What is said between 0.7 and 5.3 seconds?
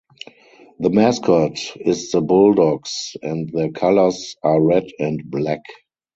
The mascot is the Bulldogs and their colors are red and